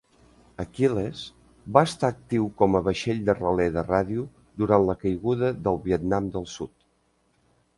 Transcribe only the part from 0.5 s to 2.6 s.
"Achilles" va estar actiu